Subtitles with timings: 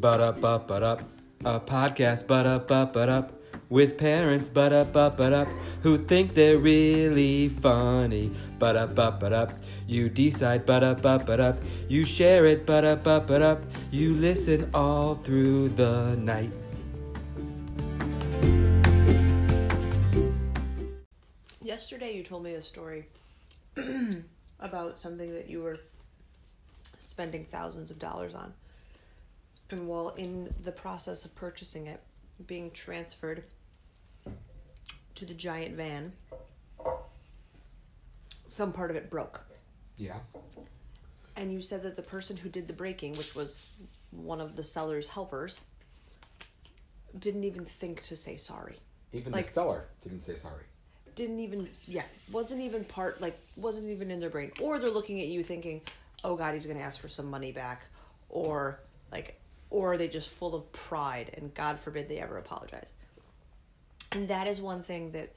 [0.00, 1.02] But up, up, but up.
[1.44, 3.32] A podcast, but up, up, but up.
[3.68, 5.48] With parents, but up, up, but up.
[5.82, 8.30] Who think they're really funny.
[8.60, 9.52] But up, up, but up.
[9.88, 11.58] You decide, but up, up, but up.
[11.88, 13.64] You share it, but up, up, but up.
[13.90, 16.52] You listen all through the night.
[21.60, 23.08] Yesterday, you told me a story
[24.60, 25.80] about something that you were
[27.00, 28.52] spending thousands of dollars on.
[29.70, 32.00] And while in the process of purchasing it,
[32.46, 33.44] being transferred
[35.14, 36.12] to the giant van,
[38.46, 39.44] some part of it broke.
[39.96, 40.18] Yeah.
[41.36, 44.64] And you said that the person who did the breaking, which was one of the
[44.64, 45.60] seller's helpers,
[47.18, 48.76] didn't even think to say sorry.
[49.12, 50.64] Even Like- the seller didn't say sorry.
[51.14, 55.20] didn't even yeah wasn't even part like wasn't even in their brain or they're looking
[55.20, 55.80] at you thinking
[56.22, 57.86] oh god he's gonna ask for some money back
[58.28, 58.78] or
[59.10, 59.37] like
[59.70, 62.94] or are they just full of pride and god forbid they ever apologize
[64.12, 65.30] and that is one thing that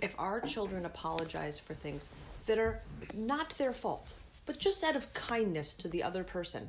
[0.00, 2.10] if our children apologize for things
[2.46, 2.82] that are
[3.14, 4.14] not their fault
[4.46, 6.68] but just out of kindness to the other person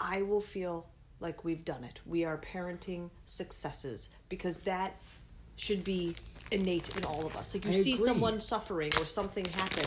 [0.00, 0.86] i will feel
[1.20, 4.94] like we've done it we are parenting successes because that
[5.58, 6.14] should be
[6.50, 7.54] innate in all of us.
[7.54, 8.06] Like you I see agree.
[8.06, 9.84] someone suffering or something happen,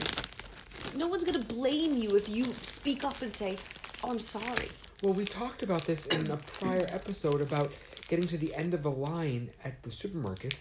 [0.96, 3.58] no one's gonna blame you if you speak up and say,
[4.04, 4.70] "Oh, I'm sorry."
[5.02, 7.72] Well, we talked about this in a prior episode about
[8.08, 10.60] getting to the end of the line at the supermarket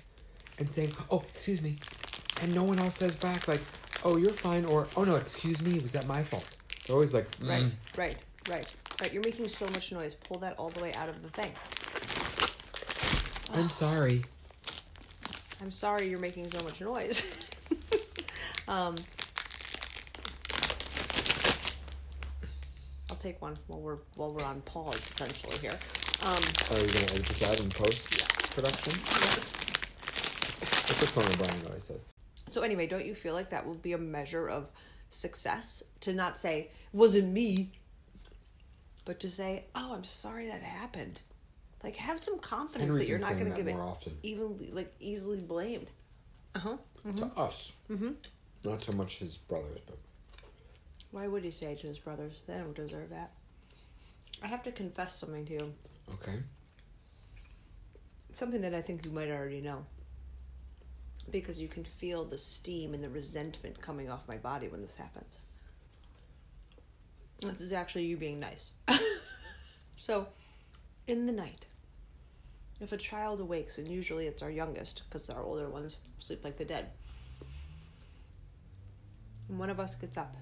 [0.58, 1.78] and saying, "Oh, excuse me,"
[2.41, 3.61] and no one else says back like,
[4.02, 6.48] "Oh, you're fine," or "Oh no, excuse me, was that my fault?"
[6.86, 8.16] They're always like, Right, "Mm." right,
[8.48, 8.66] right,
[9.00, 9.12] right.
[9.12, 10.14] You're making so much noise.
[10.14, 11.52] Pull that all the way out of the thing.
[13.52, 14.22] "I'm sorry."
[15.61, 17.51] I'm sorry you're making so much noise.
[18.68, 18.95] um,
[23.20, 25.79] take one while we're while we're on pause, essentially here.
[26.23, 28.92] Um, Are you gonna edit this out in post production?
[28.97, 29.53] yes.
[30.89, 32.05] That's what Conan O'Brien always says.
[32.48, 34.70] So anyway, don't you feel like that will be a measure of
[35.11, 37.70] success to not say wasn't me,
[39.05, 41.20] but to say, "Oh, I'm sorry that happened."
[41.83, 44.17] Like have some confidence Henry's that you're not going to give it often.
[44.23, 45.91] evenly like easily blamed.
[46.55, 46.77] Uh-huh.
[47.17, 48.11] To us, mm-hmm.
[48.64, 49.97] not so much his brothers, but
[51.10, 52.40] Why would he say to his brothers?
[52.46, 53.32] They don't deserve that.
[54.42, 55.74] I have to confess something to you.
[56.14, 56.38] okay.
[58.32, 59.84] Something that I think you might already know.
[61.30, 64.96] Because you can feel the steam and the resentment coming off my body when this
[64.96, 65.38] happens.
[67.42, 68.72] This is actually you being nice.
[69.96, 70.28] so,
[71.06, 71.66] in the night,
[72.80, 76.56] if a child awakes, and usually it's our youngest, because our older ones sleep like
[76.56, 76.90] the dead,
[79.48, 80.36] and one of us gets up,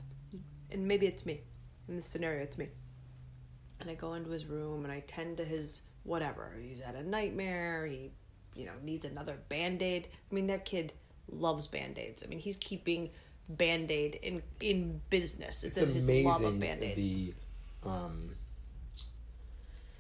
[0.71, 1.41] and maybe it's me.
[1.89, 2.69] In this scenario, it's me.
[3.81, 6.55] And I go into his room and I tend to his whatever.
[6.61, 7.87] He's had a nightmare.
[7.87, 8.11] He,
[8.55, 10.09] you know, needs another band aid.
[10.31, 10.93] I mean, that kid
[11.31, 12.23] loves band aids.
[12.25, 13.11] I mean, he's keeping
[13.49, 15.65] band aid in in business.
[15.65, 16.97] It's, It's his amazing love of band aids.
[16.97, 17.35] the,
[17.85, 18.35] um,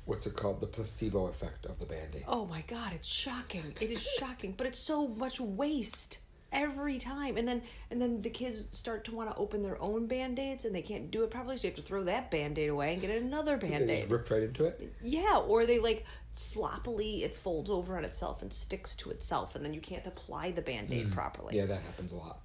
[0.05, 0.61] what's it called?
[0.61, 2.25] The placebo effect of the band-aid.
[2.27, 3.75] Oh my god, it's shocking.
[3.81, 6.19] It is shocking, but it's so much waste
[6.53, 7.37] every time.
[7.37, 10.75] And then and then the kids start to want to open their own band-aids and
[10.75, 13.11] they can't do it properly, so you have to throw that band-aid away and get
[13.11, 14.11] another band-aid.
[14.11, 14.93] ripped right into it.
[15.03, 19.65] Yeah, or they like sloppily it folds over on itself and sticks to itself and
[19.65, 21.13] then you can't apply the band-aid mm.
[21.13, 21.57] properly.
[21.57, 22.41] Yeah, that happens a lot.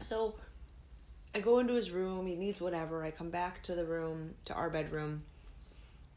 [0.00, 0.36] So
[1.34, 3.04] I go into his room, he needs whatever.
[3.04, 5.22] I come back to the room, to our bedroom.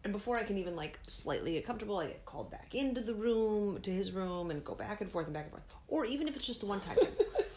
[0.04, 3.14] And before I can even like slightly get comfortable, I get called back into the
[3.14, 5.64] room, to his room, and go back and forth and back and forth.
[5.88, 6.98] Or even if it's just the one time.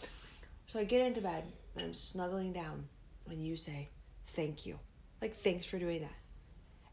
[0.67, 1.45] so I get into bed
[1.77, 2.87] and I'm snuggling down,
[3.31, 3.89] and you say,
[4.27, 4.79] Thank you.
[5.23, 6.15] Like, thanks for doing that.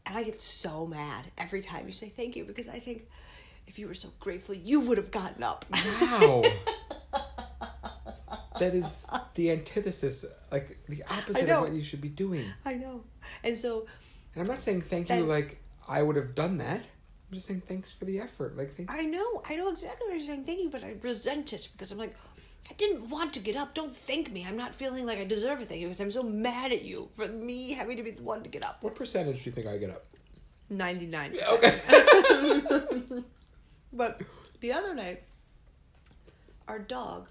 [0.06, 3.06] And I get so mad every time you say thank you because I think
[3.66, 5.64] if you were so grateful, you would have gotten up.
[6.00, 6.42] Wow.
[8.58, 12.46] that is the antithesis, like the opposite of what you should be doing.
[12.64, 13.04] I know.
[13.44, 13.86] And so
[14.34, 16.80] And I'm not saying thank you like I would have done that.
[16.80, 18.56] I'm just saying thanks for the effort.
[18.56, 20.44] Like thank I know, I know exactly what you're saying.
[20.44, 22.14] Thank you, but I resent it because I'm like,
[22.70, 23.74] I didn't want to get up.
[23.74, 24.44] Don't thank me.
[24.46, 27.08] I'm not feeling like I deserve a thank you because I'm so mad at you
[27.14, 28.82] for me having to be the one to get up.
[28.82, 30.04] what percentage do you think I get up?
[30.70, 31.36] 99.
[31.52, 33.22] Okay.
[33.92, 34.22] But
[34.60, 35.22] the other night,
[36.66, 37.28] our dog,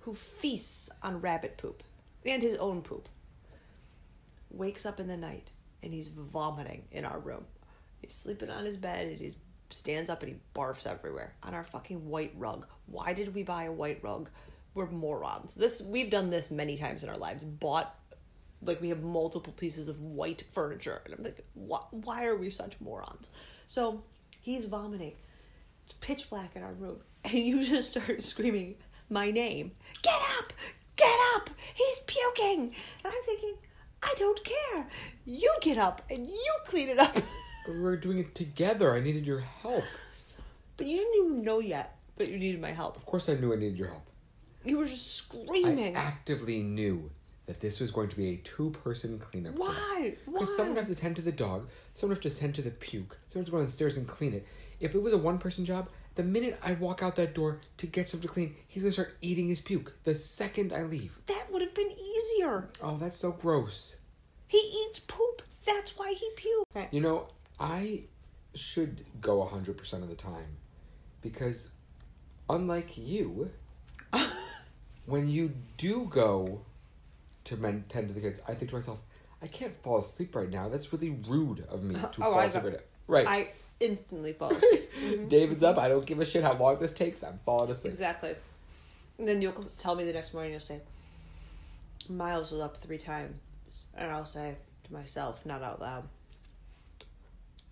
[0.00, 1.82] who feasts on rabbit poop
[2.26, 3.08] and his own poop,
[4.50, 5.48] wakes up in the night
[5.82, 7.44] and he's vomiting in our room.
[8.00, 9.34] He's sleeping on his bed and he
[9.70, 12.66] stands up and he barfs everywhere on our fucking white rug.
[12.86, 14.30] Why did we buy a white rug?
[14.74, 15.54] We're morons.
[15.54, 17.42] This we've done this many times in our lives.
[17.42, 17.94] Bought
[18.62, 22.50] like we have multiple pieces of white furniture and I'm like, why, why are we
[22.50, 23.30] such morons?
[23.66, 24.02] So
[24.40, 25.14] he's vomiting.
[25.86, 26.98] It's pitch black in our room.
[27.22, 28.76] And you just start screaming
[29.10, 29.72] my name.
[30.00, 30.54] Get up!
[30.96, 31.50] Get up!
[31.74, 32.74] He's puking!
[33.04, 33.56] And I'm thinking,
[34.02, 34.86] I don't care.
[35.24, 37.14] You get up and you clean it up.
[37.66, 38.94] But we were doing it together.
[38.94, 39.84] I needed your help.
[40.76, 42.96] but you didn't even know yet that you needed my help.
[42.96, 44.06] Of course, I knew I needed your help.
[44.64, 45.96] You were just screaming.
[45.96, 47.10] I actively knew
[47.46, 49.54] that this was going to be a two-person cleanup.
[49.56, 50.14] Why?
[50.24, 50.32] Why?
[50.32, 53.18] Because someone has to tend to the dog, someone has to tend to the puke,
[53.28, 54.46] someone has to go downstairs and clean it.
[54.78, 58.08] If it was a one-person job, the minute I walk out that door to get
[58.08, 59.94] stuff to clean, he's gonna start eating his puke.
[60.04, 61.18] The second I leave.
[61.26, 61.89] that would have been
[62.40, 62.68] easier.
[62.82, 63.96] Oh, that's so gross.
[64.46, 65.42] He eats poop.
[65.66, 66.88] That's why he puked.
[66.92, 67.28] You know,
[67.58, 68.04] I
[68.54, 70.56] should go 100% of the time
[71.22, 71.70] because,
[72.48, 73.50] unlike you,
[75.06, 76.62] when you do go
[77.44, 78.98] to men- tend to the kids, I think to myself,
[79.42, 80.68] I can't fall asleep right now.
[80.68, 82.08] That's really rude of me uh-huh.
[82.08, 82.80] to Oh, fall I asleep got- right.
[83.06, 83.26] Right.
[83.28, 83.48] I
[83.80, 84.90] instantly fall asleep.
[85.00, 85.28] Mm-hmm.
[85.28, 85.78] David's up.
[85.78, 87.22] I don't give a shit how long this takes.
[87.22, 87.92] I'm falling asleep.
[87.92, 88.34] exactly.
[89.18, 90.80] And then you'll tell me the next morning, you'll say,
[92.10, 93.34] Miles was up three times.
[93.94, 96.08] And I'll say to myself, not out loud,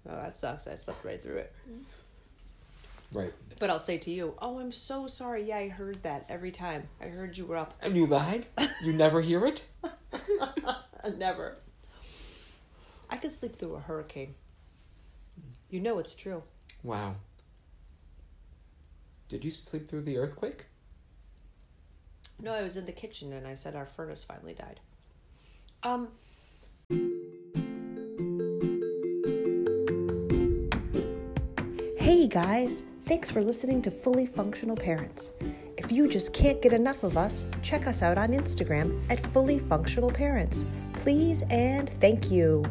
[0.09, 0.67] Oh, that sucks.
[0.67, 1.53] I slept right through it.
[3.13, 3.33] Right.
[3.59, 5.45] But I'll say to you, Oh, I'm so sorry.
[5.45, 6.89] Yeah, I heard that every time.
[7.01, 7.75] I heard you were up.
[7.83, 8.47] And you lied?
[8.83, 9.67] You never hear it?
[11.17, 11.57] Never.
[13.11, 14.35] I could sleep through a hurricane.
[15.71, 16.43] You know it's true.
[16.83, 17.17] Wow.
[19.29, 20.67] Did you sleep through the earthquake?
[22.41, 24.81] No, I was in the kitchen and I said our furnace finally died.
[25.83, 26.09] Um.
[31.97, 35.33] Hey guys, thanks for listening to Fully Functional Parents.
[35.77, 39.59] If you just can't get enough of us, check us out on Instagram at Fully
[39.59, 40.65] Functional Parents.
[40.95, 42.65] Please and thank you.